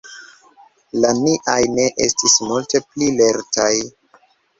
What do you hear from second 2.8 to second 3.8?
pli lertaj.